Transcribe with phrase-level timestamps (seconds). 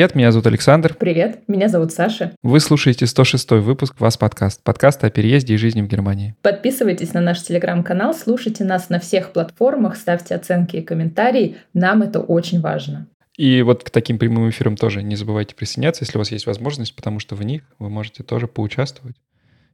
[0.00, 0.96] Привет, меня зовут Александр.
[0.98, 2.32] Привет, меня зовут Саша.
[2.42, 6.34] Вы слушаете 106 выпуск «Вас подкаст», подкаст о переезде и жизни в Германии.
[6.40, 12.18] Подписывайтесь на наш телеграм-канал, слушайте нас на всех платформах, ставьте оценки и комментарии, нам это
[12.20, 13.08] очень важно.
[13.36, 16.96] И вот к таким прямым эфирам тоже не забывайте присоединяться, если у вас есть возможность,
[16.96, 19.16] потому что в них вы можете тоже поучаствовать.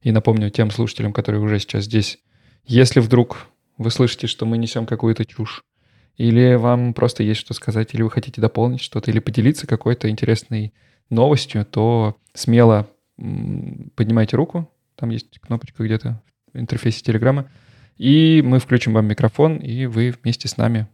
[0.03, 2.19] И напомню тем слушателям, которые уже сейчас здесь,
[2.65, 3.47] если вдруг
[3.79, 5.63] вы слышите, что мы несем какую-то чушь,
[6.17, 10.73] или вам просто есть что сказать, или вы хотите дополнить что-то, или поделиться какой-то интересной
[11.11, 17.49] новостью, то смело поднимайте руку, там есть кнопочка где-то в интерфейсе Телеграма,
[17.97, 20.87] и мы включим вам микрофон, и вы вместе с нами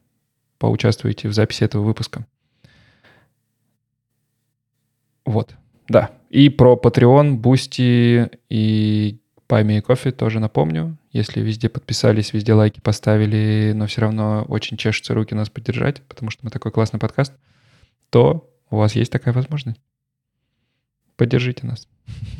[0.58, 2.26] поучаствуете в записи этого выпуска.
[5.24, 5.54] Вот,
[5.88, 6.10] да.
[6.30, 10.96] И про Patreon, Boosty и Пами и кофе тоже напомню.
[11.12, 16.30] Если везде подписались, везде лайки поставили, но все равно очень чешутся руки нас поддержать, потому
[16.30, 17.34] что мы такой классный подкаст,
[18.08, 19.78] то у вас есть такая возможность.
[21.16, 21.86] Поддержите нас.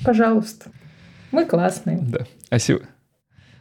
[0.05, 0.70] Пожалуйста.
[1.33, 1.98] Мы классные.
[1.98, 2.27] Да.
[2.48, 2.81] А, се...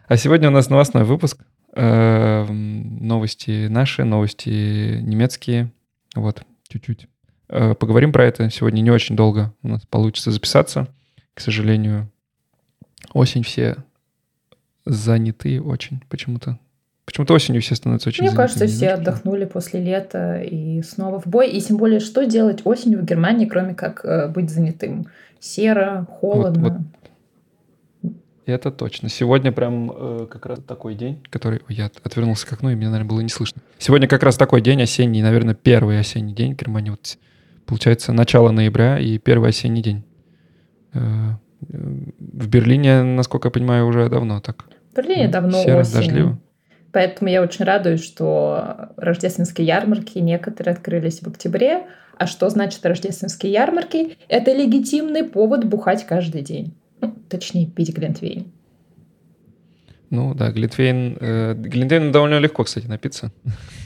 [0.08, 1.44] а сегодня у нас новостной выпуск.
[1.74, 5.72] Э, новости наши, новости немецкие.
[6.16, 7.08] Вот, чуть-чуть.
[7.50, 8.50] Э, поговорим про это.
[8.50, 10.88] Сегодня не очень долго у нас получится записаться.
[11.34, 12.10] К сожалению,
[13.14, 13.78] осень все
[14.86, 16.60] заняты очень почему-то.
[17.06, 21.50] Почему-то осенью все становятся очень Мне кажется, все отдохнули после лета и снова в бой.
[21.50, 25.08] И тем более, что делать осенью в Германии, кроме как э, быть занятым?
[25.40, 26.62] Серо, холодно.
[26.62, 26.74] Вот,
[28.04, 28.12] вот.
[28.46, 29.10] Это точно.
[29.10, 31.62] Сегодня прям э, как раз такой день, который...
[31.68, 33.62] Я отвернулся к окну, и мне, наверное, было не слышно.
[33.78, 36.92] Сегодня как раз такой день осенний, наверное, первый осенний день в Германии.
[36.92, 37.18] Вот,
[37.66, 40.04] получается, начало ноября и первый осенний день.
[40.94, 41.34] Э,
[41.70, 44.66] в Берлине, насколько я понимаю, уже давно так.
[44.92, 45.94] В Берлине давно Серо, осень.
[45.94, 46.40] дождливо.
[46.92, 51.88] Поэтому я очень радуюсь, что рождественские ярмарки некоторые открылись в октябре.
[52.18, 54.18] А что значит рождественские ярмарки?
[54.28, 56.76] Это легитимный повод бухать каждый день.
[57.00, 58.52] Ну, точнее, пить глинтвейн.
[60.10, 61.18] Ну да, глинтвейн...
[61.20, 63.32] Э, глинтвейн довольно легко, кстати, напиться.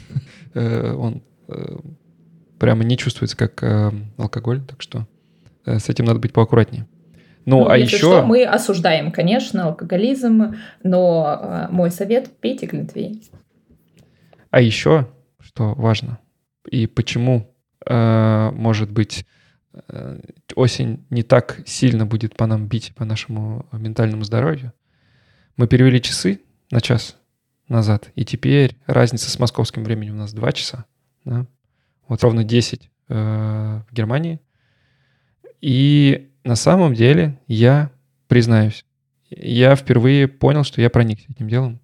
[0.54, 1.76] э, он э,
[2.58, 5.06] прямо не чувствуется как э, алкоголь, так что
[5.64, 6.86] с этим надо быть поаккуратнее.
[7.46, 8.06] Ну, ну а если еще...
[8.06, 13.22] что, мы осуждаем, конечно, алкоголизм, но э, мой совет– пейте глинтвейн.
[14.50, 15.08] А еще,
[15.40, 16.18] что важно,
[16.68, 17.54] и почему,
[17.86, 19.24] э, может быть,
[19.72, 20.20] э,
[20.56, 24.72] осень не так сильно будет по нам бить, по нашему ментальному здоровью,
[25.56, 26.40] мы перевели часы
[26.72, 27.16] на час
[27.68, 30.84] назад, и теперь разница с московским временем у нас 2 часа,
[31.24, 31.46] да?
[32.08, 33.14] вот ровно 10 э,
[33.88, 34.40] в Германии,
[35.60, 37.90] и на самом деле, я
[38.28, 38.84] признаюсь,
[39.30, 41.80] я впервые понял, что я проникся этим делом.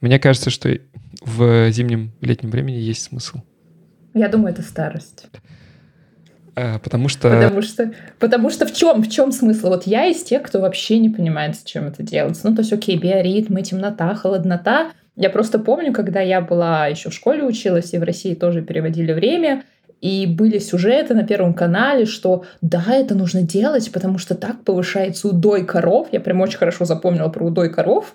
[0.00, 0.78] Мне кажется, что
[1.22, 3.38] в зимнем летнем времени есть смысл.
[4.14, 5.26] Я думаю, это старость.
[6.54, 7.28] А, потому что...
[7.30, 9.68] Потому что, потому что в чем, в чем смысл?
[9.68, 12.48] Вот я из тех, кто вообще не понимает, зачем это делается.
[12.48, 14.92] Ну, то есть, окей, биоритмы, темнота, холоднота.
[15.16, 19.12] Я просто помню, когда я была еще в школе училась, и в России тоже переводили
[19.12, 19.64] время,
[20.04, 25.28] и были сюжеты на Первом канале, что да, это нужно делать, потому что так повышается
[25.28, 26.08] удой коров.
[26.12, 28.14] Я прям очень хорошо запомнила про удой коров.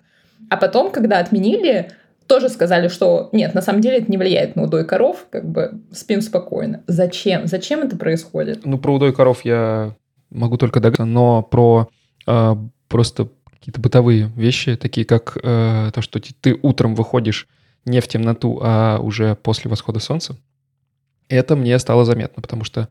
[0.52, 1.90] А потом, когда отменили,
[2.28, 5.82] тоже сказали, что нет, на самом деле это не влияет на удой коров, как бы
[5.92, 6.84] спим спокойно.
[6.86, 7.48] Зачем?
[7.48, 8.68] Зачем это происходит?
[8.68, 9.96] Ну, про удой коров я
[10.30, 11.90] могу только догадаться, но про
[12.28, 12.56] э,
[12.88, 17.48] просто какие-то бытовые вещи, такие как э, то, что ты утром выходишь
[17.86, 20.36] не в темноту, а уже после восхода солнца,
[21.30, 22.90] это мне стало заметно, потому что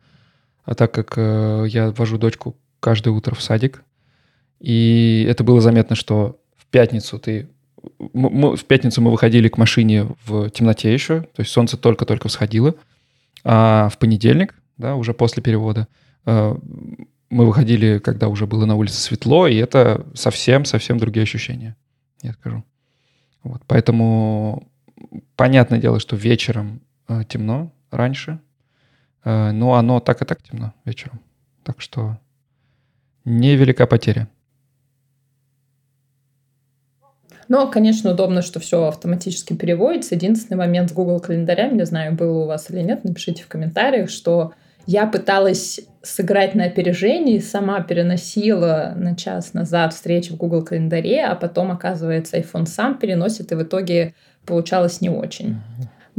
[0.63, 3.83] а так как э, я вожу дочку каждое утро в садик,
[4.59, 7.49] и это было заметно, что в пятницу ты...
[8.13, 12.75] Мы, в пятницу мы выходили к машине в темноте еще, то есть солнце только-только всходило,
[13.43, 15.87] а в понедельник, да, уже после перевода,
[16.25, 16.55] э,
[17.29, 21.75] мы выходили, когда уже было на улице светло, и это совсем-совсем другие ощущения,
[22.21, 22.63] я скажу.
[23.43, 24.67] Вот, поэтому
[25.35, 28.39] понятное дело, что вечером э, темно, раньше,
[29.23, 31.19] э, но оно так и так темно вечером.
[31.63, 32.17] Так что
[33.25, 34.27] невелика потеря.
[37.47, 40.13] Но, конечно, удобно, что все автоматически переводится.
[40.13, 44.11] Единственный момент с Google календарями, не знаю, было у вас или нет, напишите в комментариях,
[44.11, 44.53] что
[44.85, 51.35] я пыталась сыграть на опережении, сама переносила на час назад встречу в Google календаре, а
[51.35, 54.13] потом, оказывается, iPhone сам переносит, и в итоге
[54.45, 55.57] получалось не очень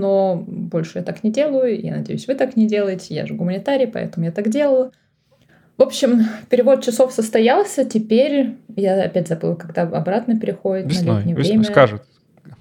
[0.01, 3.87] но больше я так не делаю, я надеюсь, вы так не делаете, я же гуманитарий,
[3.87, 4.93] поэтому я так делала.
[5.77, 11.15] В общем, перевод часов состоялся, теперь я опять забыла, когда обратно переходит Весной.
[11.15, 11.65] на летнее Весной время.
[11.65, 12.03] скажут.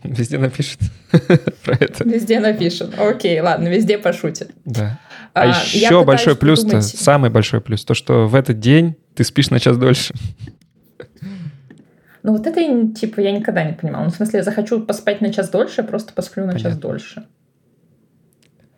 [0.03, 0.79] Везде напишет
[1.63, 2.07] про это.
[2.07, 2.97] Везде напишет.
[2.97, 4.51] Окей, ладно, везде пошутит.
[4.65, 4.99] Да.
[5.33, 6.85] А, а еще большой плюс-то, подумать...
[6.85, 10.13] самый большой плюс, то, что в этот день ты спишь на час дольше.
[12.23, 12.59] Ну вот это,
[12.93, 14.05] типа, я никогда не понимала.
[14.05, 16.69] Ну, в смысле, я захочу поспать на час дольше, просто посплю на Понятно.
[16.69, 17.25] час дольше.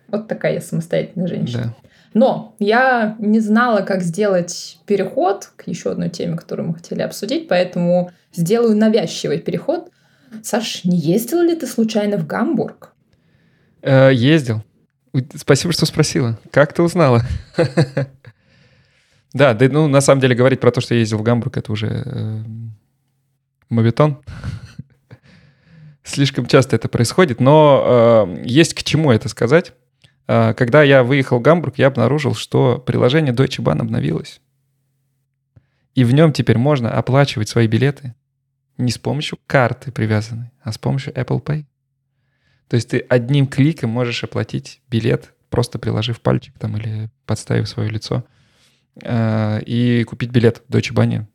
[0.07, 1.63] Вот такая я самостоятельная женщина.
[1.63, 1.89] Да.
[2.13, 7.47] Но я не знала, как сделать переход к еще одной теме, которую мы хотели обсудить,
[7.47, 9.89] поэтому сделаю навязчивый переход.
[10.43, 12.93] Саш, не ездил ли ты случайно в Гамбург?
[13.81, 14.61] Э, ездил.
[15.35, 16.37] Спасибо, что спросила.
[16.51, 17.23] Как ты узнала?
[19.33, 21.71] Да, да, ну, на самом деле, говорить про то, что я ездил в Гамбург, это
[21.71, 22.43] уже
[23.71, 24.21] мавитон.
[26.03, 29.73] Слишком часто это происходит, но э, есть к чему это сказать.
[30.27, 34.41] Э, когда я выехал в Гамбург, я обнаружил, что приложение Deutsche Bahn обновилось.
[35.95, 38.15] И в нем теперь можно оплачивать свои билеты
[38.77, 41.65] не с помощью карты привязанной, а с помощью Apple Pay.
[42.67, 47.89] То есть ты одним кликом можешь оплатить билет, просто приложив пальчик там или подставив свое
[47.89, 48.23] лицо,
[49.01, 51.25] э, и купить билет в Deutsche Bahn,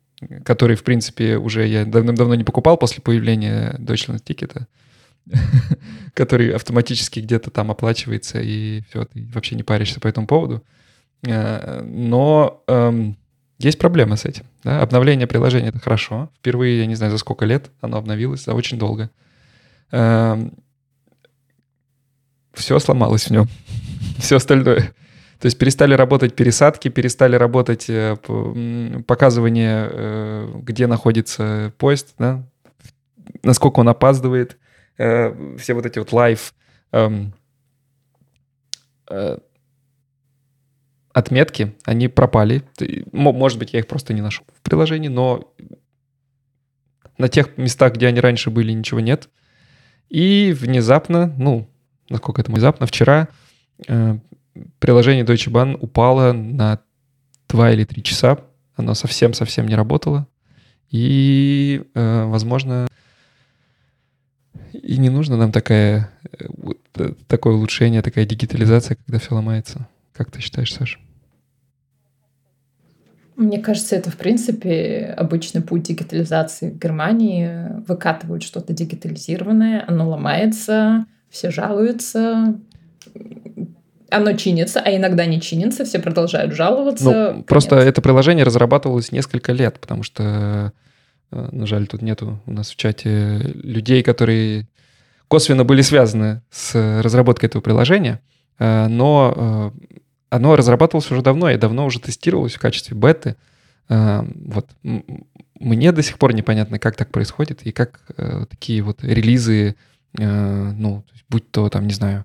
[0.44, 4.66] который, в принципе, уже я давным-давно не покупал после появления Deutschland тикета,
[6.14, 10.64] который автоматически где-то там оплачивается, и все, ты вообще не паришься по этому поводу.
[11.26, 13.16] Э, но эм,
[13.58, 14.44] есть проблема с этим.
[14.64, 14.80] Да?
[14.82, 16.30] Обновление приложения— это хорошо.
[16.38, 19.10] Впервые, я не знаю, за сколько лет оно обновилось, за очень долго.
[19.90, 20.54] Эм,
[22.54, 23.48] все сломалось в нем.
[24.18, 24.94] все остальное.
[25.38, 28.16] То есть перестали работать пересадки, перестали работать э,
[29.06, 32.42] показывание, э, где находится поезд, да?
[33.42, 34.56] насколько он опаздывает,
[34.96, 36.54] э, все вот эти вот live
[36.92, 37.34] эм,
[41.12, 42.62] отметки, они пропали.
[43.12, 45.52] Может быть, я их просто не нашел в приложении, но
[47.18, 49.28] на тех местах, где они раньше были, ничего нет.
[50.08, 51.68] И внезапно, ну,
[52.08, 53.28] насколько это внезапно, вчера
[54.78, 56.80] приложение Deutsche Bahn упало на
[57.48, 58.38] 2 или 3 часа.
[58.74, 60.26] Оно совсем-совсем не работало.
[60.90, 62.86] И, э, возможно,
[64.72, 69.88] и не нужно нам такая, э, такое улучшение, такая дигитализация, когда все ломается.
[70.12, 70.98] Как ты считаешь, Саша?
[73.36, 77.84] Мне кажется, это, в принципе, обычный путь дигитализации в Германии.
[77.86, 82.58] Выкатывают что-то дигитализированное, оно ломается, все жалуются,
[84.10, 87.34] оно чинится, а иногда не чинится, все продолжают жаловаться.
[87.34, 90.72] Ну, просто это приложение разрабатывалось несколько лет, потому что,
[91.32, 94.68] э, ну, жаль, тут нету у нас в чате людей, которые
[95.28, 98.20] косвенно были связаны с разработкой этого приложения,
[98.58, 99.96] э, но э,
[100.30, 103.36] оно разрабатывалось уже давно и давно уже тестировалось в качестве беты.
[103.88, 104.66] Вот
[105.60, 108.00] мне до сих пор непонятно, как так происходит и как
[108.50, 109.76] такие вот релизы,
[110.12, 112.24] ну, будь то там, не знаю,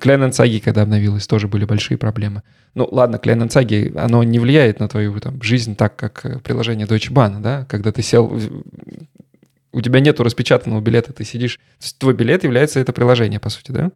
[0.00, 2.42] Клен Саги, когда обновилась, тоже были большие проблемы.
[2.74, 6.86] Ну, ладно, Клен Саги, оно не влияет на твою там, жизнь так, как э, приложение
[6.86, 7.64] Deutsche Bahn, да?
[7.66, 8.40] Когда ты сел,
[9.72, 11.58] у тебя нету распечатанного билета, ты сидишь...
[11.98, 13.92] Твой билет является это приложение, по сути, да?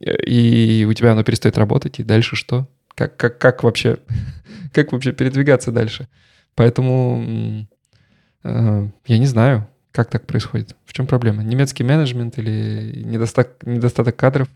[0.00, 2.68] И у тебя оно перестает работать, и дальше что?
[2.94, 3.98] Как, как, как вообще...
[4.72, 6.08] как вообще передвигаться дальше?
[6.54, 7.66] Поэтому
[8.42, 10.76] э, я не знаю, как так происходит.
[10.84, 11.42] В чем проблема?
[11.42, 14.48] Немецкий менеджмент или недостаток, недостаток кадров?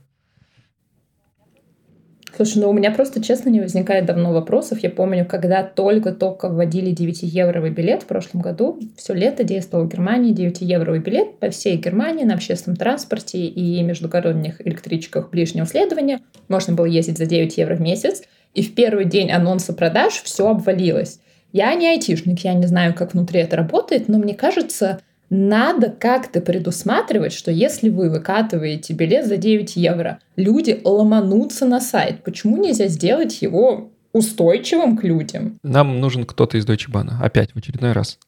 [2.39, 4.79] Слушай, ну у меня просто, честно, не возникает давно вопросов.
[4.85, 10.33] Я помню, когда только-только вводили 9-евровый билет в прошлом году, все лето действовал в Германии
[10.33, 16.21] 9-евровый билет по всей Германии на общественном транспорте и междугородних электричках ближнего следования.
[16.47, 18.23] Можно было ездить за 9 евро в месяц.
[18.55, 21.19] И в первый день анонса продаж все обвалилось.
[21.53, 26.41] Я не айтишник, я не знаю, как внутри это работает, но мне кажется, надо как-то
[26.41, 32.23] предусматривать, что если вы выкатываете билет за 9 евро, люди ломанутся на сайт.
[32.25, 35.59] Почему нельзя сделать его устойчивым к людям?
[35.63, 37.11] Нам нужен кто-то из Deutsche Bahn.
[37.21, 38.19] Опять, в очередной раз.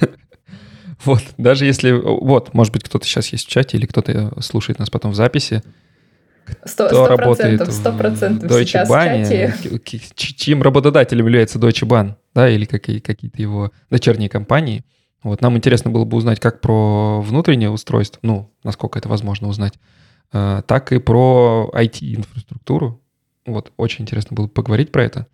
[1.04, 1.90] Вот, даже если...
[1.90, 5.60] Вот, может быть, кто-то сейчас есть в чате или кто-то слушает нас потом в записи.
[6.64, 9.80] Кто работает в Deutsche Bahn,
[10.14, 14.84] чьим работодателем является Deutsche Bahn, да, или какие-то его дочерние компании–
[15.22, 19.74] вот нам интересно было бы узнать как про внутреннее устройство, ну, насколько это возможно узнать,
[20.32, 23.00] э, так и про IT-инфраструктуру.
[23.46, 25.26] Вот, очень интересно было бы поговорить про это,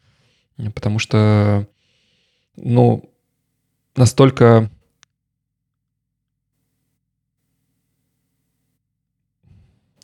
[0.74, 1.66] потому что,
[2.56, 3.10] ну,
[3.96, 4.70] настолько...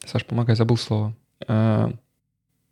[0.07, 1.15] Саш, помогай, забыл слово.
[1.47, 1.91] Э,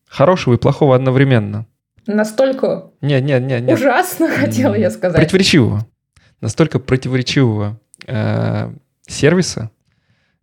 [0.06, 1.66] хорошего и плохого одновременно.
[2.06, 3.78] Настолько нет, нет, нет, нет.
[3.78, 5.16] ужасно, хотела я сказать.
[5.20, 5.86] Противоречивого
[6.42, 8.74] настолько противоречивого э,
[9.06, 9.70] сервиса,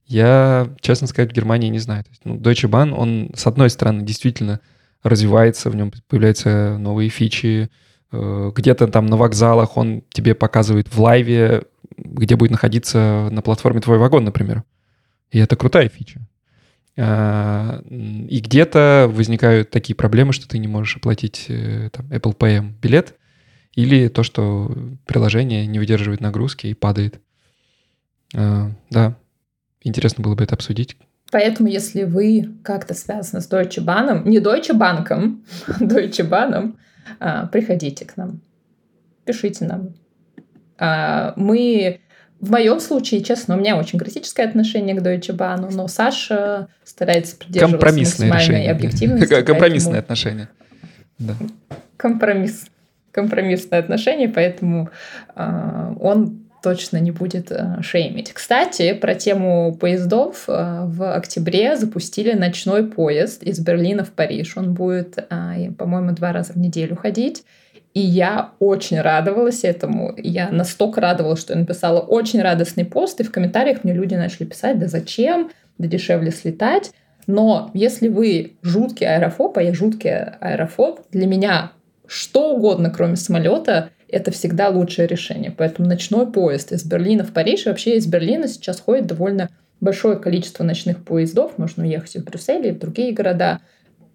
[0.06, 2.04] Я, честно сказать, в Германии не знаю.
[2.04, 4.60] То есть, ну, Deutsche Bahn, он, с одной стороны, действительно
[5.04, 7.70] развивается, в нем появляются новые фичи,
[8.12, 11.64] э, где-то там на вокзалах он тебе показывает в лайве,
[11.98, 14.64] где будет находиться на платформе твой вагон, например.
[15.32, 16.22] И это крутая фича.
[16.98, 22.74] А, и где-то возникают такие проблемы, что ты не можешь оплатить э, там, Apple Pay
[22.82, 23.16] билет,
[23.76, 24.72] или то, что
[25.06, 27.20] приложение не выдерживает нагрузки и падает.
[28.36, 29.16] А, да,
[29.82, 30.98] интересно было бы это обсудить.
[31.32, 36.76] Поэтому, если вы как-то связаны с Deutsche Bahn, не Deutsche Bank, а Deutsche Bahn,
[37.20, 38.42] а, приходите к нам,
[39.26, 39.94] пишите нам.
[40.78, 42.00] А, мы
[42.40, 47.36] в моем случае, честно, у меня очень критическое отношение к Deutsche Bahn, но Саша старается
[47.36, 48.72] придерживаться Компромиссное максимальной решение.
[48.72, 49.44] объективности.
[49.44, 50.50] Компромиссное отношение.
[51.20, 51.36] Да.
[51.98, 52.66] Компромисс.
[53.12, 54.90] Компромиссное отношение, поэтому
[55.36, 58.34] э, он точно не будет э, шеймить.
[58.34, 60.46] Кстати, про тему поездов.
[60.48, 64.58] Э, в октябре запустили ночной поезд из Берлина в Париж.
[64.58, 67.44] Он будет, э, по-моему, два раза в неделю ходить.
[67.94, 70.14] И я очень радовалась этому.
[70.18, 74.46] Я настолько радовалась, что я написала очень радостный пост, и в комментариях мне люди начали
[74.46, 76.92] писать, да зачем, да дешевле слетать.
[77.26, 81.72] Но если вы жуткий аэрофоб, а я жуткий аэрофоб, для меня
[82.10, 85.52] что угодно, кроме самолета, это всегда лучшее решение.
[85.52, 89.50] Поэтому ночной поезд из Берлина в Париж, и вообще из Берлина сейчас ходит довольно
[89.80, 91.58] большое количество ночных поездов.
[91.58, 93.60] Можно уехать в Брюссель и в другие города.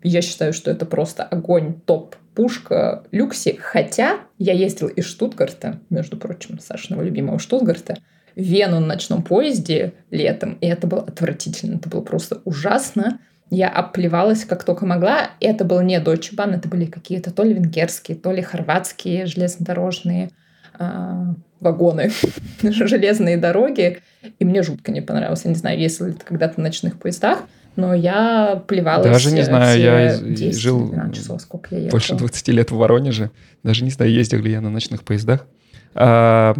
[0.02, 3.56] Я считаю, что это просто огонь, топ, пушка, люкси.
[3.60, 7.96] Хотя я ездила из Штутгарта, между прочим, Сашиного любимого Штутгарта,
[8.34, 13.20] в Вену на ночном поезде летом, и это было отвратительно, это было просто ужасно.
[13.50, 15.30] Я обплевалась как только могла.
[15.40, 19.26] И это был не Deutsche Bahn, это были какие-то то ли венгерские, то ли хорватские
[19.26, 20.30] железнодорожные
[20.78, 21.24] э,
[21.60, 22.10] вагоны,
[22.62, 23.98] железные дороги.
[24.38, 25.44] И мне жутко не понравилось.
[25.44, 27.40] Я не знаю, если ты когда-то в ночных поездах,
[27.76, 32.70] но я плевалась Даже не знаю, я 10, жил часов, сколько я больше 20 лет
[32.70, 33.30] в Воронеже.
[33.62, 35.46] Даже не знаю, ездил ли я на ночных поездах.
[35.94, 36.54] А...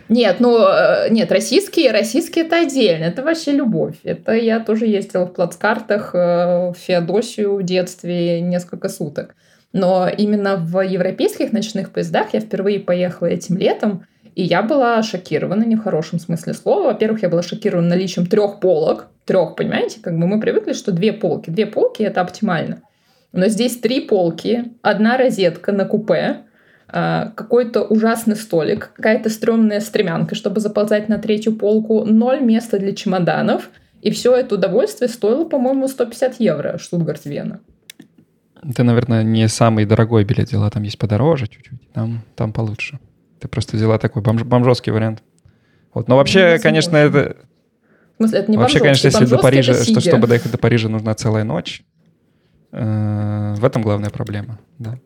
[0.08, 3.96] Нет, ну, э, нет, российские, российские это отдельно, это вообще любовь.
[4.04, 9.34] Это я тоже ездила в плацкартах э, в Феодосию в детстве несколько суток.
[9.72, 15.64] Но именно в европейских ночных поездах я впервые поехала этим летом, и я была шокирована,
[15.64, 16.84] не в хорошем смысле слова.
[16.84, 19.08] Во-первых, я была шокирована наличием трех полок.
[19.24, 19.98] Трех, понимаете?
[20.00, 21.50] Как бы мы привыкли, что две полки.
[21.50, 22.80] Две полки— это оптимально.
[23.32, 26.44] Но здесь три полки, одна розетка на купе,
[26.90, 33.68] какой-то ужасный столик, какая-то стрёмная стремянка, чтобы заползать на третью полку, ноль места для чемоданов,
[34.00, 37.60] и все это удовольствие стоило, по-моему, 150 евро, Штутгарт-Вена.
[38.74, 42.98] Ты, наверное, не самый дорогой билет взяла, там есть подороже чуть-чуть, там, там получше.
[43.40, 45.22] Ты просто взяла такой бомж, бомжовский вариант.
[45.94, 46.08] Вот.
[46.08, 47.36] Но вообще, ну, конечно, это...
[48.14, 51.14] В смысле, это не Вообще, конечно, если до Парижа, что, чтобы доехать до Парижа, нужна
[51.14, 51.84] целая ночь.
[52.72, 54.98] Э, в этом главная проблема, да.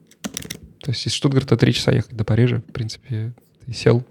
[0.82, 3.32] То есть из Штутгарта три часа ехать до Парижа, в принципе,
[3.64, 4.04] ты сел.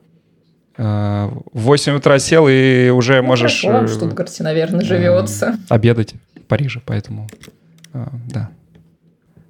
[0.77, 3.61] А, в 8 утра сел и уже ну, можешь...
[3.61, 5.59] Хорошо, в э, Штутгарте, наверное, живется.
[5.67, 7.27] Обедать в Париже, поэтому,
[7.93, 8.49] а, да.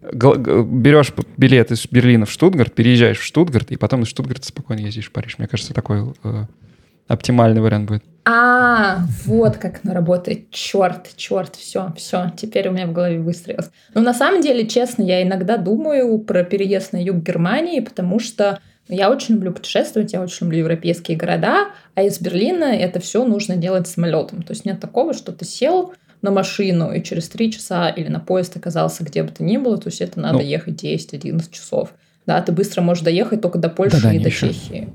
[0.02, 5.10] Берешь билет из Берлина в Штутгарт, переезжаешь в Штутгарт, и потом из Штутгарта спокойно ездишь
[5.10, 5.38] в Париж.
[5.38, 6.46] Мне кажется, такой э,
[7.12, 8.04] оптимальный вариант будет.
[8.24, 10.52] А, вот как оно работает.
[10.52, 12.32] Черт, черт, все, все.
[12.38, 13.72] Теперь у меня в голове выстроилось.
[13.94, 18.60] Но на самом деле, честно, я иногда думаю про переезд на юг Германии, потому что
[18.88, 23.56] я очень люблю путешествовать, я очень люблю европейские города, а из Берлина это все нужно
[23.56, 24.44] делать самолетом.
[24.44, 28.20] То есть нет такого, что ты сел на машину и через три часа или на
[28.20, 31.94] поезд оказался где бы то ни было, то есть это надо ну, ехать 10-11 часов.
[32.28, 34.50] Да, ты быстро можешь доехать только до Польши да, да, и до еще.
[34.50, 34.90] Чехии.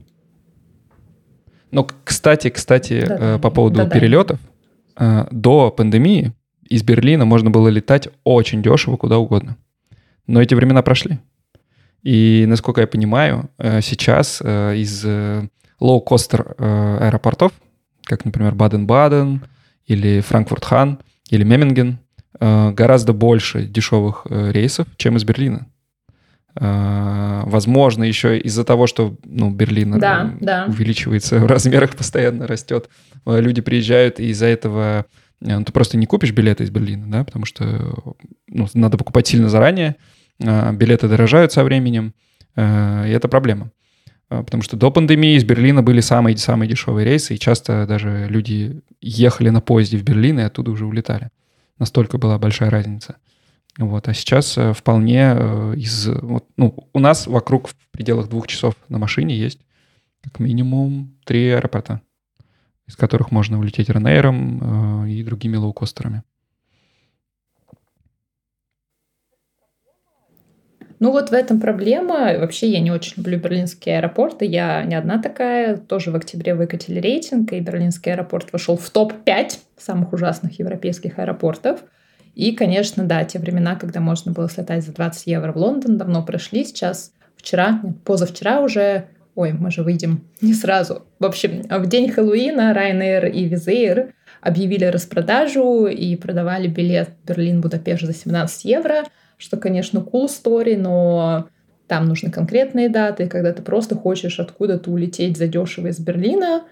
[1.71, 4.39] Ну, кстати, кстати, да, э, по поводу да, перелетов,
[4.99, 6.33] э, до пандемии
[6.69, 9.57] из Берлина можно было летать очень дешево куда угодно.
[10.27, 11.19] Но эти времена прошли.
[12.03, 15.05] И, насколько я понимаю, э, сейчас из
[15.79, 17.53] лоу-костер аэропортов,
[18.05, 19.45] как, например, Баден-Баден
[19.87, 21.99] или Франкфурт-Хан или Меминген,
[22.41, 25.67] гораздо больше дешевых рейсов, чем из Берлина.
[26.59, 30.65] А, возможно, еще из-за того, что ну, Берлин да, да.
[30.67, 32.89] увеличивается в размерах, постоянно растет.
[33.27, 35.05] Э, люди приезжают, и из-за этого
[35.43, 38.15] э, ну, ты просто не купишь билеты из Берлина, да, потому что
[38.49, 39.97] ну, надо покупать сильно заранее,
[40.39, 42.15] билеты дорожают со временем,
[42.57, 43.71] э, и это проблема.
[44.29, 49.51] Потому что до пандемии из Берлина были самые-самые дешевые рейсы, и часто даже люди ехали
[49.51, 51.29] на поезде в Берлин и оттуда уже улетали.
[51.79, 53.19] Настолько была большая разница.
[53.79, 56.09] Вот, а сейчас э, вполне э, из...
[56.09, 59.61] Вот, ну, у нас вокруг в пределах двух часов на машине есть
[60.23, 62.01] как минимум три аэропорта.
[62.87, 66.23] из которых можно улететь Ryanair э, и другими лоукостерами.
[70.99, 72.39] Ну вот в этом проблема.
[72.39, 74.47] Вообще я не очень люблю берлинские аэропорты.
[74.47, 75.77] Я не одна такая.
[75.77, 81.85] Тоже в октябре выкатили рейтинг, и берлинский аэропорт вошел в топ-5 самых ужасных европейских аэропортов.
[82.37, 86.23] И, конечно, да, те времена, когда можно было слетать за 20 евро в Лондон, давно
[86.23, 86.65] прошли.
[86.65, 91.03] Сейчас, вчера, позавчера уже Ой, мы же выйдем не сразу.
[91.19, 98.15] В общем, в день Хэллоуина Ryanair и Wizz объявили распродажу и продавали билет Берлин-Будапешт за
[98.15, 99.05] 17 евро,
[99.37, 101.49] что, конечно, cool story, но
[101.87, 106.65] там нужны конкретные даты, когда ты просто хочешь откуда-то улететь задешево из Берлина,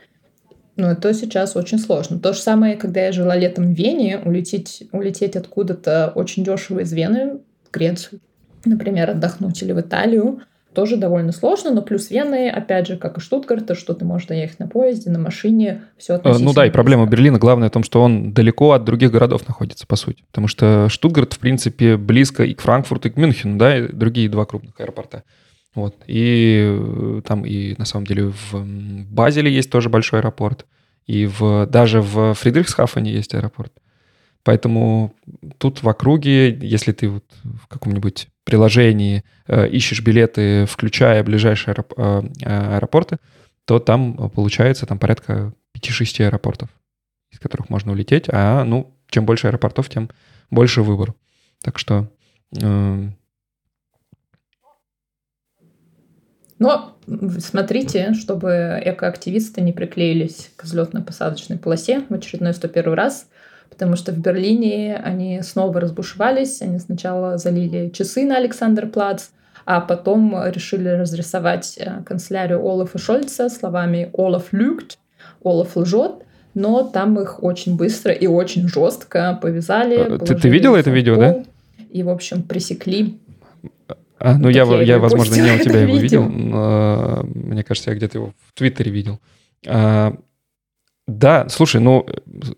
[0.76, 2.18] ну, это сейчас очень сложно.
[2.18, 6.92] То же самое, когда я жила летом в Вене, улететь, улететь откуда-то очень дешево из
[6.92, 7.38] Вены
[7.68, 8.20] в Грецию,
[8.64, 10.40] например, отдохнуть или в Италию—
[10.74, 14.58] тоже довольно сложно, но плюс Вены, опять же, как и Штутгарта, что ты можешь доехать
[14.58, 16.50] на поезде, на машине, все относительно.
[16.50, 19.86] Ну да, и проблема Берлина главное в том, что он далеко от других городов находится,
[19.86, 20.24] по сути.
[20.30, 24.28] Потому что Штутгарт, в принципе, близко и к Франкфурту, и к Мюнхену, да, и другие
[24.28, 25.22] два крупных аэропорта.
[25.74, 25.96] Вот.
[26.06, 28.64] И э, там и на самом деле в
[29.10, 30.66] Базеле есть тоже большой аэропорт.
[31.06, 33.72] И в, даже в Фридрихсхафене есть аэропорт.
[34.42, 35.14] Поэтому
[35.58, 41.94] тут в округе, если ты вот в каком-нибудь приложении э, ищешь билеты, включая ближайшие аэроп-
[41.96, 43.18] э, аэропорты,
[43.64, 46.68] то там получается там порядка 5-6 аэропортов,
[47.32, 48.26] из которых можно улететь.
[48.28, 50.10] А ну, чем больше аэропортов, тем
[50.50, 51.14] больше выбор.
[51.62, 52.10] Так что...
[52.60, 53.10] Э...
[56.58, 56.96] Но
[57.38, 63.26] смотрите, чтобы экоактивисты не приклеились к взлетно-посадочной полосе в очередной 101 раз–
[63.74, 66.62] потому что в Берлине они снова разбушевались.
[66.62, 69.28] Они сначала залили часы на Александр-Плац,
[69.66, 74.98] а потом решили разрисовать э, канцелярию Олафа Шольца словами «Олаф люкт»,
[75.42, 76.12] «Олаф лжет»,
[76.54, 79.96] но там их очень быстро и очень жестко повязали.
[79.96, 81.42] А, ты, ты видела это видео, да?
[81.90, 83.18] И, в общем, пресекли.
[84.24, 86.26] А, ну, я, я, я возможно, не у тебя его видел.
[86.26, 89.20] Но, мне кажется, я где-то его в Твиттере видел.
[89.66, 90.14] А,
[91.06, 92.06] да, слушай, ну,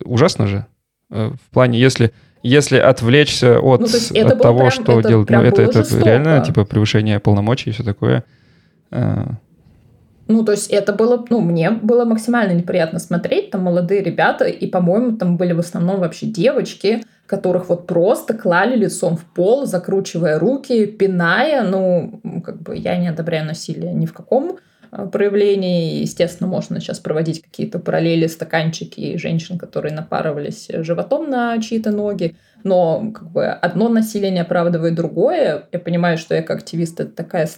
[0.04, 0.66] ужасно же.
[1.10, 2.12] Э, в плане, если,
[2.44, 6.44] если отвлечься от, ну, то от того, прям, что это делать, ну, это, это реально
[6.44, 8.22] типа превышение полномочий и все такое.
[8.92, 9.24] Э.
[10.28, 14.68] Ну, то есть это было, ну, мне было максимально неприятно смотреть, там молодые ребята, и,
[14.68, 20.38] по-моему, там были в основном вообще девочки, которых вот просто клали лицом в пол, закручивая
[20.38, 24.58] руки, пиная, ну, как бы я не одобряю насилие ни в каком
[24.92, 26.00] Э, проявлений.
[26.00, 32.36] Естественно, можно сейчас проводить какие-то параллели, стаканчики женщин, которые напарывались животом на чьи-то ноги.
[32.64, 35.68] Но как бы одно насилие не оправдывает другое.
[35.72, 37.48] Я понимаю, что я как активист это такая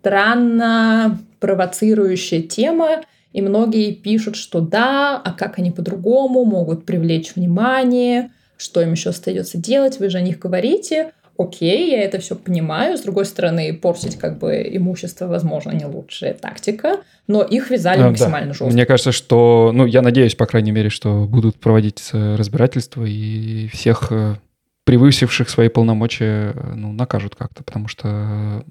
[0.00, 8.30] странно провоцирующая тема, и многие пишут, что да, а как они по-другому могут привлечь внимание,
[8.62, 12.96] что им еще остается делать, вы же о них говорите окей, я это все понимаю.
[12.96, 18.08] С другой стороны, портить как бы имущество, возможно, не лучшая тактика, но их вязали а,
[18.10, 18.52] максимально да.
[18.52, 18.72] жестко.
[18.72, 24.08] Мне кажется, что, ну, я надеюсь, по крайней мере, что будут проводить разбирательства и всех
[24.10, 24.36] э,
[24.84, 28.64] превысивших свои полномочия, э, ну, накажут как-то, потому что,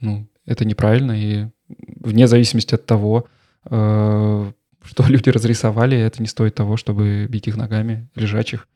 [0.00, 1.46] ну, это неправильно, и
[2.00, 3.26] вне зависимости от того,
[3.70, 4.52] э,
[4.84, 8.68] что люди разрисовали, это не стоит того, чтобы бить их ногами лежачих.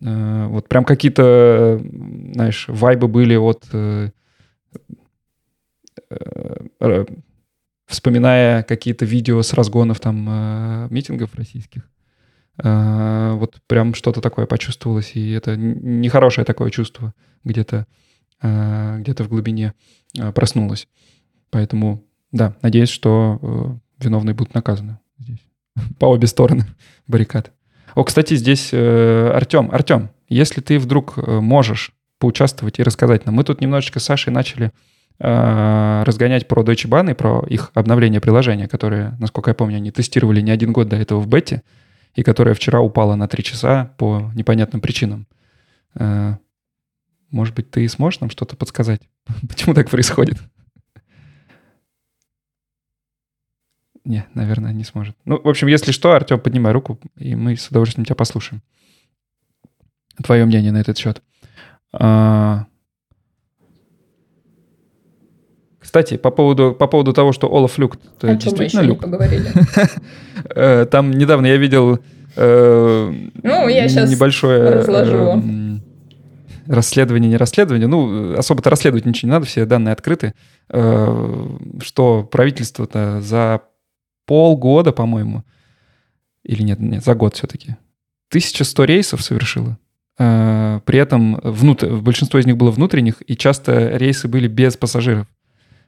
[0.00, 1.80] Э, вот прям какие-то,
[2.32, 3.64] знаешь, вайбы были от...
[3.72, 4.10] Э,
[6.10, 7.04] э,
[7.86, 11.90] вспоминая какие-то видео с разгонов там митингов российских,
[12.56, 17.12] вот прям что-то такое почувствовалось, и это нехорошее такое чувство
[17.44, 17.86] где-то
[18.40, 19.74] где-то в глубине
[20.34, 20.88] проснулось.
[21.50, 22.02] Поэтому,
[22.32, 25.46] да, надеюсь, что виновные будут наказаны здесь.
[25.98, 26.64] По обе стороны
[27.06, 27.52] баррикад.
[27.94, 29.70] О, кстати, здесь э, Артем.
[29.72, 33.34] Артем, если ты вдруг э, можешь поучаствовать и рассказать нам.
[33.34, 34.72] Мы тут немножечко с Сашей начали
[35.18, 39.90] э, разгонять про Deutsche Bahn и про их обновление приложения, которое, насколько я помню, они
[39.90, 41.62] тестировали не один год до этого в бете,
[42.14, 45.26] и которое вчера упало на три часа по непонятным причинам.
[45.94, 46.36] Э,
[47.30, 49.02] может быть, ты сможешь нам что-то подсказать?
[49.48, 50.38] Почему так происходит?
[54.04, 55.16] Не, наверное, не сможет.
[55.24, 58.62] Ну, в общем, если что, Артем, поднимай руку, и мы с удовольствием тебя послушаем.
[60.22, 61.22] Твое мнение на этот счет.
[61.92, 62.66] А...
[65.80, 69.00] Кстати, по поводу, по поводу того, что Олаф Люк О действительно Люк.
[69.00, 69.50] поговорили.
[70.54, 72.00] Э, там недавно я видел
[72.36, 75.42] э, ну, я сейчас небольшое разложу.
[75.42, 75.78] Э,
[76.66, 80.34] расследование, не расследование, ну, особо-то расследовать ничего не надо, все данные открыты,
[80.68, 83.62] что правительство-то за
[84.26, 85.44] полгода, по-моему,
[86.44, 87.76] или нет, нет, за год все-таки.
[88.30, 89.78] 1100 рейсов совершила.
[90.18, 91.96] Э, при этом внутр...
[91.96, 95.26] большинство из них было внутренних, и часто рейсы были без пассажиров.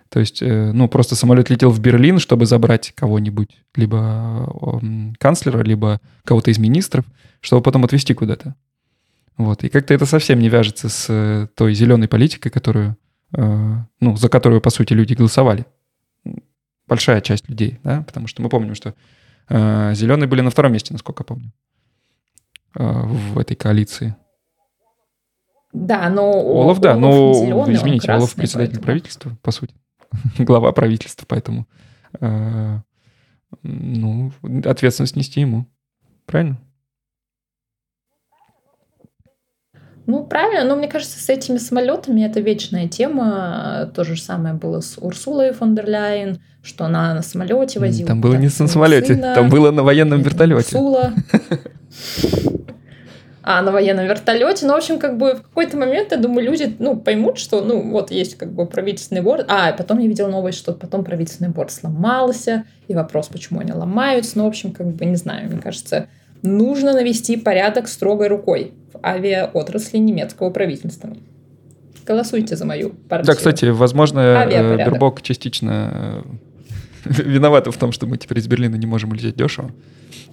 [0.09, 6.01] То есть, э, ну, просто самолет летел в Берлин, чтобы забрать кого-нибудь, либо канцлера, либо
[6.25, 7.05] кого-то из министров,
[7.40, 8.55] чтобы потом отвезти куда-то.
[9.37, 9.64] Вот.
[9.64, 12.96] И как-то это совсем не вяжется с э, той зеленой политикой, которую,
[13.33, 15.66] ну, за которую, по сути, люди голосовали.
[16.87, 18.94] Большая часть людей, да, потому что мы помним, что
[19.49, 21.53] зеленые были на втором месте, насколько я помню.
[22.79, 24.14] Э, в этой коалиции.
[25.72, 28.85] Да, но Олаф, да, но зеленый, извините, Олаф председатель поэтому.
[28.85, 29.75] правительства, по сути,
[30.38, 31.66] глава правительства, поэтому
[32.20, 32.79] э,
[33.62, 34.33] ну
[34.64, 35.66] ответственность нести ему,
[36.27, 36.59] правильно?
[40.07, 43.90] Ну, правильно, но мне кажется, с этими самолетами это вечная тема.
[43.95, 48.09] То же самое было с Урсулой фон дер Ляйен, что она на самолете возила.
[48.09, 50.77] Там было не на самолете, сына, там было на военном вертолете.
[50.77, 51.12] Урсула.
[53.42, 54.66] а на военном вертолете.
[54.66, 57.81] Ну, в общем, как бы в какой-то момент, я думаю, люди, ну, поймут, что, ну,
[57.90, 59.47] вот есть как бы правительственный борт.
[59.49, 64.38] А, потом я видела новость, что потом правительственный борт сломался, и вопрос, почему они ломаются.
[64.38, 66.09] Ну, в общем, как бы, не знаю, мне кажется,
[66.42, 71.11] нужно навести порядок строгой рукой в авиаотрасли немецкого правительства.
[72.07, 73.27] Голосуйте за мою партию.
[73.27, 76.25] Да, кстати, возможно, э, Бербок частично
[77.05, 79.72] э, виновата в том, что мы теперь из Берлина не можем лететь дешево.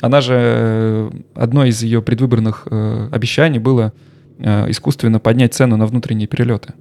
[0.01, 3.93] Она же, э, одно из ее предвыборных э, обещаний было
[4.37, 6.73] э, искусственно поднять цену на внутренние перелеты.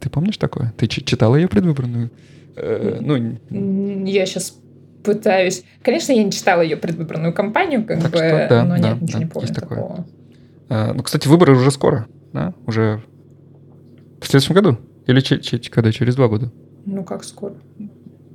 [0.00, 0.72] Ты помнишь такое?
[0.76, 2.10] Ты читала ее предвыборную?
[2.56, 3.38] Э, ну,
[4.06, 4.56] я сейчас
[5.04, 5.64] пытаюсь.
[5.82, 9.02] Конечно, я не читала ее предвыборную кампанию, как так бы, что, да, но да, нет,
[9.02, 9.78] ничего да, не помню такое.
[9.78, 10.06] такого.
[10.68, 12.54] А, ну, кстати, выборы уже скоро, да?
[12.66, 13.02] Уже
[14.20, 14.78] в следующем году?
[15.06, 15.92] Или ч- ч- когда?
[15.92, 16.52] Через два года?
[16.84, 17.54] Ну, как скоро?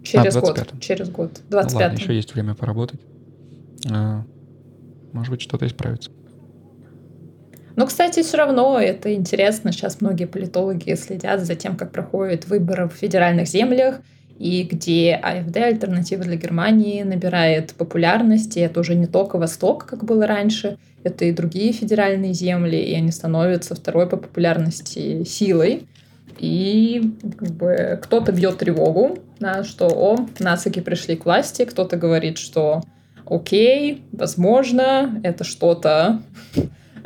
[0.04, 0.74] Через а, год.
[0.80, 1.42] Через год.
[1.50, 3.00] 25 ну, ладно, еще есть время поработать.
[3.92, 4.24] А,
[5.12, 6.12] может быть, что-то исправится.
[7.76, 9.72] Ну, кстати, все равно это интересно.
[9.72, 14.00] Сейчас многие политологи следят за тем, как проходят выборы в федеральных землях,
[14.40, 18.60] и где АФД, альтернатива для Германии, набирает популярности.
[18.60, 23.12] Это уже не только Восток, как было раньше, это и другие федеральные земли, и они
[23.12, 25.88] становятся второй по популярности силой.
[26.40, 32.38] И как бы, кто-то бьет тревогу, да, что о, нацики пришли к власти, кто-то говорит,
[32.38, 32.82] что
[33.26, 36.22] окей, возможно, это что-то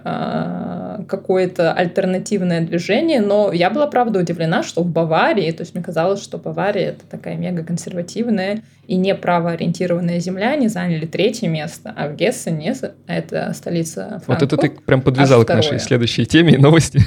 [0.04, 6.22] какое-то альтернативное движение, но я была, правда, удивлена, что в Баварии, то есть мне казалось,
[6.22, 12.10] что Бавария это такая мега консервативная и не правоориентированная земля, они заняли третье место, а
[12.10, 12.76] в Гессене,
[13.08, 17.02] это столица Франкфурт, Вот это ты прям подвязала к нашей следующей теме и новости.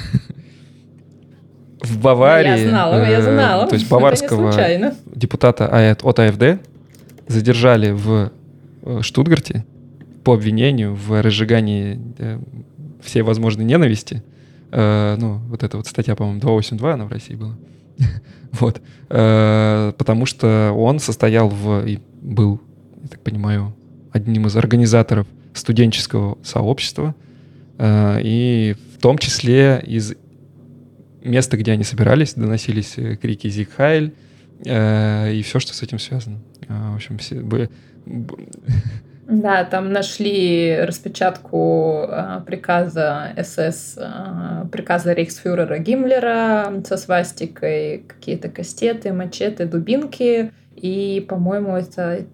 [1.81, 2.61] В Баварии...
[2.61, 3.67] Я знала, я э, знала.
[3.67, 4.53] То есть баварского
[5.15, 6.61] депутата от АФД
[7.27, 8.31] задержали в
[8.83, 9.65] э, Штутгарте
[10.23, 12.37] по обвинению в разжигании э,
[13.01, 14.23] всей возможной ненависти.
[14.71, 17.55] Ну, вот эта вот статья, по-моему, 282, она в России была.
[18.53, 18.81] вот.
[19.09, 21.85] Потому что он состоял в...
[21.85, 22.61] и был,
[23.01, 23.75] я так понимаю,
[24.13, 27.15] одним из организаторов студенческого сообщества,
[27.77, 30.13] и в том числе из
[31.23, 34.13] место, где они собирались, доносились э, крики «Зиг Хайль»,
[34.65, 36.39] э, и все, что с этим связано.
[36.67, 37.41] Э, в общем, все...
[39.31, 49.13] Да, там нашли распечатку э, приказа СС, э, приказа рейхсфюрера Гиммлера со свастикой, какие-то кастеты,
[49.13, 52.25] мачеты, дубинки, и, по-моему, это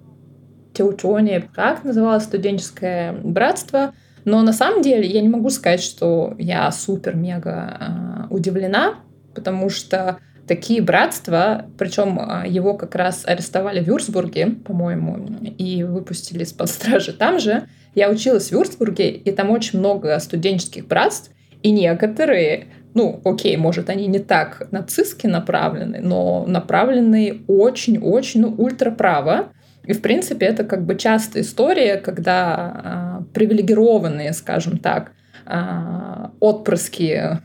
[0.74, 3.94] Теутония, как называлось студенческое братство—
[4.28, 8.96] но на самом деле я не могу сказать, что я супер-мега э, удивлена,
[9.34, 16.44] потому что такие братства, причем а, его как раз арестовали в Вюрцбурге, по-моему, и выпустили
[16.44, 17.68] из-под стражи там же.
[17.96, 21.32] Я училась в Вюрцбурге, и там очень много студенческих братств,
[21.64, 29.50] и некоторые, ну, окей, может, они не так нацистски направлены, но направлены очень-очень, ну, ультраправо.
[29.84, 35.14] И, в принципе, это как бы частая история, когда э, привилегированные, скажем так,
[35.46, 37.40] э, отпрыски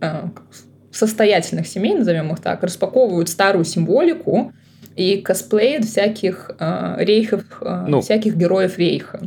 [0.00, 0.28] э,
[0.96, 4.52] состоятельных семей, назовем их так, распаковывают старую символику
[4.96, 8.00] и косплеят всяких э, рейхов, э, ну.
[8.00, 9.20] всяких героев рейха.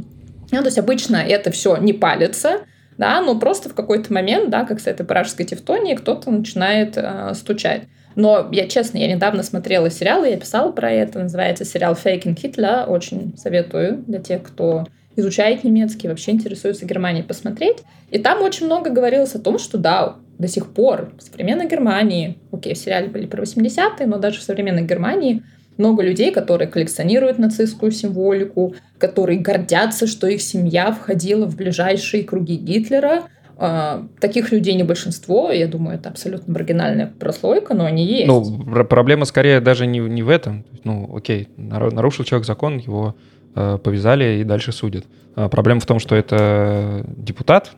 [0.51, 2.61] Ну, то есть обычно это все не палится,
[2.97, 7.33] да, но просто в какой-то момент, да, как с этой пражской тевтонии, кто-то начинает э,
[7.35, 7.83] стучать.
[8.15, 11.19] Но я, честно, я недавно смотрела сериал, и я писала про это.
[11.19, 12.85] Называется сериал «Faking Hitler».
[12.87, 17.77] Очень советую для тех, кто изучает немецкий, вообще интересуется Германией, посмотреть.
[18.09, 22.39] И там очень много говорилось о том, что да, до сих пор в современной Германии,
[22.51, 25.43] окей, в сериале были про 80-е, но даже в современной Германии
[25.77, 32.55] много людей, которые коллекционируют нацистскую символику, которые гордятся, что их семья входила в ближайшие круги
[32.55, 33.23] Гитлера.
[33.57, 38.27] А, таких людей не большинство, я думаю, это абсолютно маргинальная прослойка, но они есть.
[38.27, 40.65] Ну, проблема скорее даже не, не в этом.
[40.85, 43.15] Ну, окей, нарушил человек закон, его
[43.55, 45.05] э, повязали и дальше судят.
[45.35, 47.71] А проблема в том, что это депутат.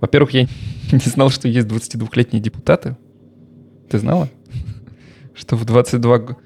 [0.00, 0.42] Во-первых, я
[0.92, 2.96] не знал, что есть 22-летние депутаты.
[3.88, 4.28] Ты знала?
[5.34, 6.36] Что в 22...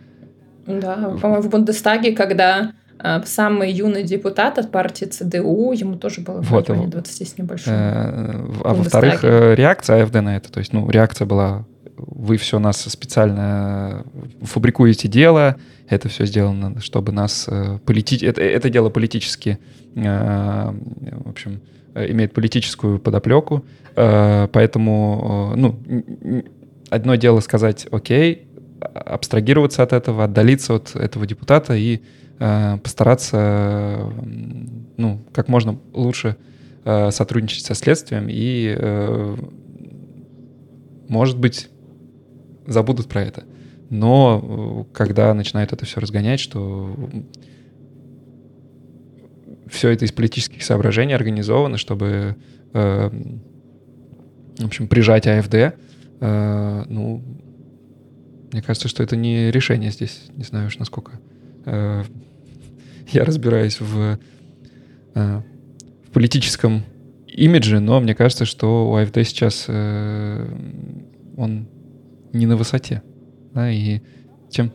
[0.66, 6.40] Да, по-моему, в Бундестаге, когда э, самый юный депутат от партии ЦДУ, ему тоже было
[6.40, 7.72] вот, в районе 20 с небольшим.
[7.72, 11.66] Э, а во-вторых, э, реакция АФД на это, то есть, ну, реакция была,
[11.98, 14.06] вы все нас специально
[14.40, 17.46] фабрикуете дело, это все сделано, чтобы нас
[17.84, 19.58] политить, это, это дело политически,
[19.94, 21.60] в общем,
[21.94, 25.78] имеет политическую подоплеку, поэтому, ну,
[26.90, 28.48] одно дело сказать, окей,
[28.80, 32.00] абстрагироваться от этого, отдалиться от этого депутата и
[32.38, 34.12] э, постараться,
[34.96, 36.36] ну, как можно лучше
[36.84, 39.36] э, сотрудничать со следствием и, э,
[41.08, 41.68] может быть,
[42.66, 43.44] забудут про это.
[43.90, 46.94] Но э, когда начинают это все разгонять, что
[49.74, 52.36] все это из политических соображений организовано, чтобы,
[52.72, 53.10] э,
[54.58, 57.22] в общем, прижать АФД, э, ну,
[58.52, 60.22] мне кажется, что это не решение здесь.
[60.36, 61.20] Не знаю уж, насколько
[61.66, 62.04] э,
[63.08, 64.18] я разбираюсь в,
[65.14, 66.82] в политическом
[67.26, 71.68] имидже, но мне кажется, что у АФД сейчас он
[72.32, 73.02] не на высоте.
[73.52, 74.00] Да, и
[74.50, 74.72] чем...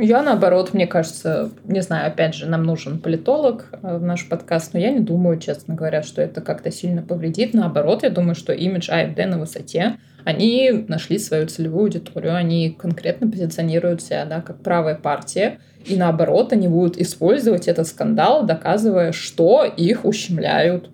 [0.00, 4.72] Я наоборот, мне кажется, не знаю, опять же, нам нужен политолог э, в наш подкаст,
[4.72, 7.52] но я не думаю, честно говоря, что это как-то сильно повредит.
[7.52, 13.28] Наоборот, я думаю, что имидж АФД на высоте они нашли свою целевую аудиторию, они конкретно
[13.28, 19.64] позиционируют себя да, как правая партия, и наоборот, они будут использовать этот скандал, доказывая, что
[19.64, 20.90] их ущемляют.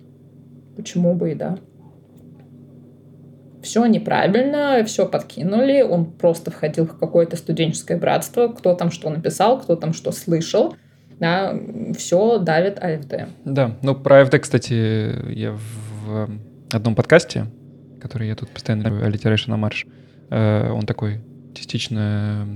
[0.75, 1.57] Почему бы и да.
[3.65, 9.59] Все неправильно, все подкинули, он просто входил в какое-то студенческое братство, кто там что написал,
[9.59, 10.75] кто там что слышал,
[11.19, 11.53] да,
[11.97, 13.27] все давит АФД.
[13.43, 15.57] Да, ну про АФД, кстати, я
[16.05, 16.29] в
[16.71, 17.47] одном подкасте
[18.05, 19.87] который я тут постоянно Alliteration на марш,
[20.29, 21.21] э, он такой
[21.55, 22.47] частично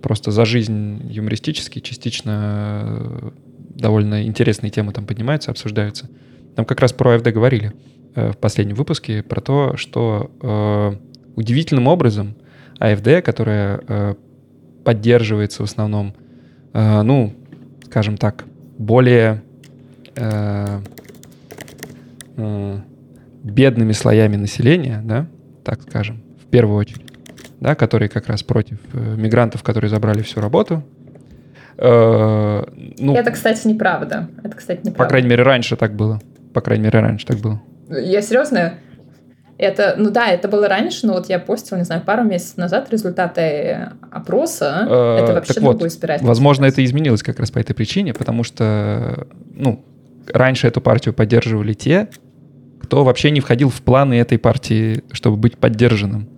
[0.00, 3.30] просто за жизнь юмористический, частично э,
[3.74, 6.08] довольно интересные темы там поднимаются, обсуждаются.
[6.54, 7.72] Там как раз про АФД говорили
[8.14, 10.98] в последнем выпуске, про то, что
[11.36, 12.34] удивительным образом
[12.78, 14.16] АФД, которая
[14.84, 16.14] поддерживается в основном,
[16.74, 17.32] ну,
[17.86, 18.44] скажем так,
[18.78, 19.42] более
[23.42, 25.26] бедными слоями населения, да,
[25.64, 27.02] так скажем, в первую очередь,
[27.60, 30.82] да, которые как раз против э, мигрантов, которые забрали всю работу.
[31.76, 32.64] Э,
[32.98, 34.28] ну, это, кстати, неправда.
[34.42, 34.98] Это, кстати, неправда.
[34.98, 36.20] По крайней мере, раньше так было.
[36.52, 37.60] По крайней мере, раньше так было.
[38.00, 38.74] Я серьезно?
[39.58, 42.90] Это, ну да, это было раньше, но вот я постил, не знаю, пару месяцев назад
[42.90, 44.86] результаты опроса.
[44.88, 48.42] Э, это вообще так другой вот, Возможно, это изменилось как раз по этой причине, потому
[48.42, 49.84] что, ну,
[50.26, 52.08] раньше эту партию поддерживали те,
[52.82, 56.28] кто вообще не входил в планы этой партии, чтобы быть поддержанным.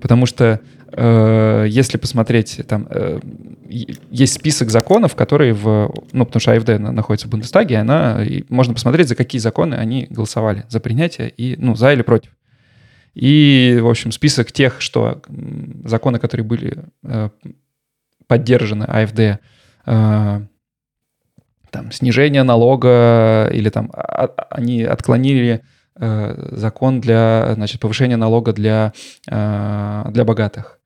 [0.00, 0.60] Потому что
[0.92, 3.20] э, если посмотреть, там э,
[3.68, 5.92] есть список законов, которые в...
[6.12, 10.06] Ну, потому что АФД находится в Бундестаге, она, и можно посмотреть, за какие законы они
[10.10, 10.64] голосовали.
[10.68, 12.32] За принятие и, ну, за или против.
[13.14, 15.22] И, в общем, список тех, что
[15.84, 17.30] законы, которые были э,
[18.26, 19.38] поддержаны АФД, э,
[21.70, 25.62] там, снижение налога или там а, а, они отклонили
[26.00, 28.92] Э, закон для, значит, повышения налога для,
[29.28, 30.77] э, для богатых.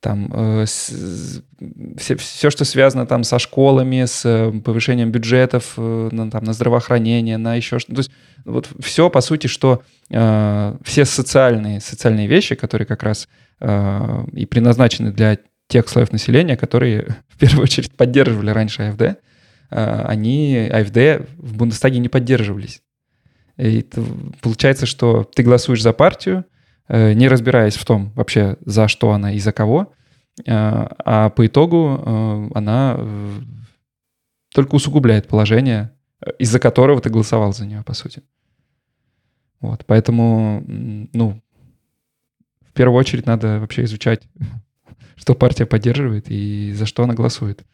[0.00, 6.52] Там э, все, все, что связано там со школами, с повышением бюджетов на, там, на
[6.52, 7.94] здравоохранение, на еще что-то.
[7.94, 8.10] То есть
[8.44, 13.28] вот все, по сути, что все социальные, социальные вещи, которые как раз
[13.60, 19.18] и предназначены для тех слоев населения, которые в первую очередь поддерживали раньше АФД,
[19.70, 22.82] они АФД в Бундестаге не поддерживались.
[23.58, 23.84] И
[24.40, 26.57] получается, что ты голосуешь за партию, э,
[26.88, 29.92] не разбираясь в том вообще, за что она и за кого,
[30.38, 32.98] э, а по итогу э, она
[34.54, 35.92] только усугубляет положение,
[36.38, 38.22] из-за которого ты голосовал за нее, по сути.
[39.60, 41.40] Вот, поэтому, ну,
[42.62, 44.22] в первую очередь надо вообще изучать,
[45.16, 47.64] что партия поддерживает и за что она голосует.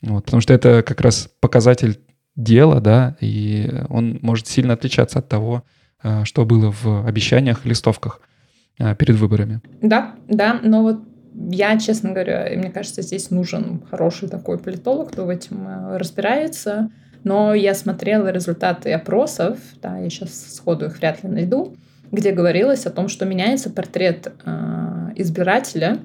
[0.00, 2.00] Вот, потому что это как раз показатель
[2.36, 5.64] дело, да, и он может сильно отличаться от того,
[6.02, 8.33] э, что было в обещаниях, листовках э,
[8.76, 9.60] перед выборами.
[9.80, 11.00] Да, да, но вот
[11.34, 16.90] я, честно говоря, мне кажется, здесь нужен хороший такой политолог, кто в этом э, разбирается.
[17.24, 21.74] Но я смотрела результаты опросов, да, я сейчас сходу их вряд ли найду,
[22.12, 25.98] где говорилось о том, что меняется портрет э, избирателя,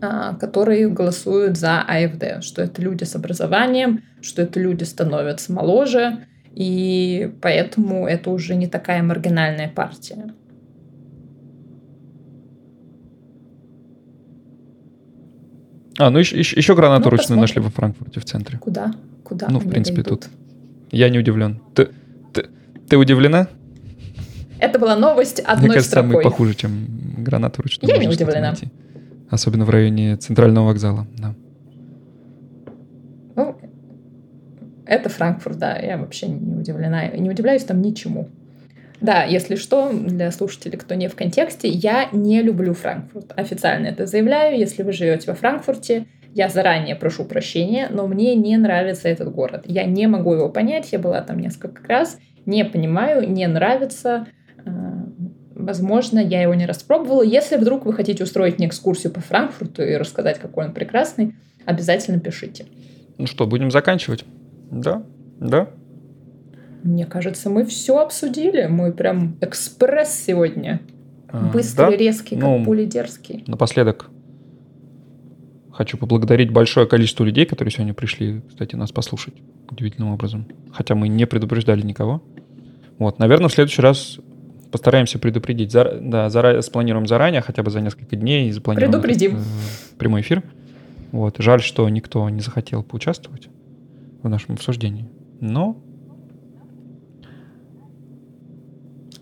[0.00, 6.26] э, которые голосуют за АФД, что это люди с образованием, что это люди становятся моложе,
[6.54, 10.34] и поэтому это уже не такая маргинальная партия.
[15.98, 18.58] А, ну еще, еще гранату ну, ручную нашли во Франкфурте в центре.
[18.58, 18.92] Куда?
[19.24, 19.48] Куда?
[19.48, 20.28] Ну, в принципе, тут.
[20.90, 21.60] Я не удивлен.
[21.74, 21.90] Ты,
[22.32, 22.46] ты,
[22.88, 23.48] ты удивлена?
[24.58, 26.10] Это была новость одной Мне кажется, строкой.
[26.10, 26.86] самый похуже, чем
[27.18, 27.92] гранату ручную.
[27.92, 28.52] Я не удивлена.
[28.52, 28.68] Найти.
[29.28, 31.06] Особенно в районе центрального вокзала.
[31.18, 31.34] Да.
[33.34, 33.56] Ну,
[34.86, 35.78] это Франкфурт, да.
[35.78, 37.08] Я вообще не удивлена.
[37.08, 38.28] Не удивляюсь там ничему.
[39.02, 43.32] Да, если что, для слушателей, кто не в контексте, я не люблю Франкфурт.
[43.36, 44.56] Официально это заявляю.
[44.56, 49.64] Если вы живете во Франкфурте, я заранее прошу прощения, но мне не нравится этот город.
[49.66, 50.92] Я не могу его понять.
[50.92, 52.18] Я была там несколько раз.
[52.46, 54.28] Не понимаю, не нравится.
[54.64, 54.70] Э,
[55.56, 57.22] возможно, я его не распробовала.
[57.22, 61.34] Если вдруг вы хотите устроить мне экскурсию по Франкфурту и рассказать, какой он прекрасный,
[61.64, 62.66] обязательно пишите.
[63.18, 64.24] Ну что, будем заканчивать?
[64.70, 65.02] Да,
[65.40, 65.70] да.
[66.82, 68.66] Мне кажется, мы все обсудили.
[68.66, 70.80] Мы прям экспресс сегодня.
[71.28, 71.96] А, Быстрый, да?
[71.96, 73.44] резкий, как ну, пули дерзкий.
[73.46, 74.10] Напоследок
[75.72, 79.34] хочу поблагодарить большое количество людей, которые сегодня пришли, кстати, нас послушать
[79.70, 80.46] удивительным образом.
[80.72, 82.22] Хотя мы не предупреждали никого.
[82.98, 84.18] Вот, наверное, в следующий раз
[84.70, 85.72] постараемся предупредить.
[85.72, 85.98] Зар...
[86.00, 86.60] Да, зара...
[86.60, 88.48] спланируем заранее, хотя бы за несколько дней.
[88.48, 89.36] И запланируем Предупредим.
[89.36, 89.42] Э,
[89.98, 90.42] прямой эфир.
[91.10, 91.36] Вот.
[91.38, 93.48] Жаль, что никто не захотел поучаствовать
[94.22, 95.08] в нашем обсуждении.
[95.40, 95.82] Но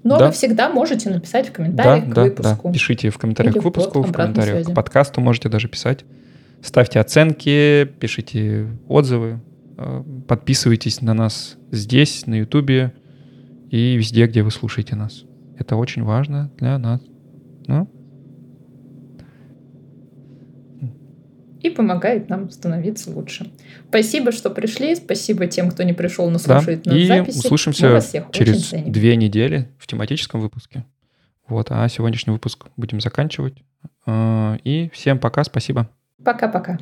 [0.03, 0.27] Но да.
[0.27, 2.69] вы всегда можете написать в комментариях да, к да, выпуску.
[2.69, 2.73] Да.
[2.73, 4.73] Пишите в комментариях Или к выпуску, в комментариях связи.
[4.73, 6.05] к подкасту можете даже писать.
[6.63, 9.41] Ставьте оценки, пишите отзывы,
[9.79, 12.93] э, подписывайтесь на нас здесь, на Ютубе
[13.71, 15.25] и везде, где вы слушаете нас.
[15.59, 17.01] Это очень важно для нас.
[17.67, 17.89] Ну?
[21.63, 23.51] И помогает нам становиться лучше.
[23.89, 24.95] Спасибо, что пришли.
[24.97, 26.93] Спасибо тем, кто не пришел, но слушает да.
[26.93, 27.39] на и записи.
[27.39, 30.85] услышимся через две недели в тематическом выпуске.
[31.49, 33.63] Вот, а сегодняшний выпуск будем заканчивать.
[34.07, 35.91] Э, и всем пока, спасибо.
[36.25, 36.79] Пока-пока.